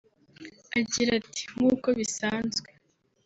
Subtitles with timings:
[0.79, 2.67] Agira ati “Nk’uko bisanzwe